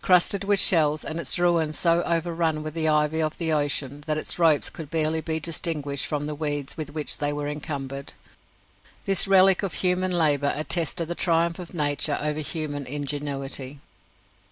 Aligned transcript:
Crusted 0.00 0.44
with 0.44 0.60
shells, 0.60 1.04
and 1.04 1.18
its 1.18 1.40
ruin 1.40 1.72
so 1.72 2.04
overrun 2.04 2.62
with 2.62 2.72
the 2.72 2.86
ivy 2.88 3.20
of 3.20 3.36
the 3.38 3.50
ocean 3.52 4.04
that 4.06 4.16
its 4.16 4.38
ropes 4.38 4.70
could 4.70 4.88
barely 4.90 5.20
be 5.20 5.40
distinguished 5.40 6.06
from 6.06 6.26
the 6.26 6.36
weeds 6.36 6.76
with 6.76 6.90
which 6.94 7.18
they 7.18 7.32
were 7.32 7.48
encumbered, 7.48 8.12
this 9.06 9.26
relic 9.26 9.64
of 9.64 9.74
human 9.74 10.12
labour 10.12 10.52
attested 10.54 11.08
the 11.08 11.16
triumph 11.16 11.58
of 11.58 11.74
nature 11.74 12.16
over 12.20 12.38
human 12.38 12.86
ingenuity. 12.86 13.80